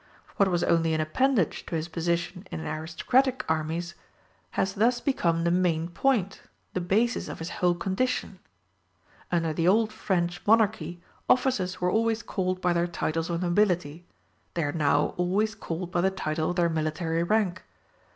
[0.37, 3.93] What was only an appendage to his position in aristocratic armies,
[4.57, 6.41] has thus become the main point,
[6.73, 8.39] the basis of his whole condition.
[9.31, 14.03] Under the old French monarchy officers were always called by their titles of nobility;
[14.55, 17.61] they are now always called by the title of their military rank.